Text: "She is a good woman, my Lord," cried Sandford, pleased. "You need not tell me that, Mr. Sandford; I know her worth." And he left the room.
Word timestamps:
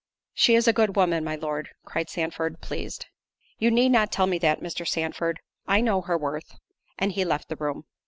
"She 0.33 0.55
is 0.55 0.67
a 0.67 0.73
good 0.73 0.95
woman, 0.95 1.23
my 1.23 1.35
Lord," 1.35 1.69
cried 1.85 2.09
Sandford, 2.09 2.59
pleased. 2.59 3.05
"You 3.59 3.69
need 3.69 3.89
not 3.89 4.11
tell 4.11 4.25
me 4.25 4.39
that, 4.39 4.59
Mr. 4.59 4.83
Sandford; 4.87 5.39
I 5.67 5.79
know 5.79 6.01
her 6.01 6.17
worth." 6.17 6.55
And 6.97 7.11
he 7.11 7.23
left 7.23 7.49
the 7.49 7.55
room. 7.55 7.83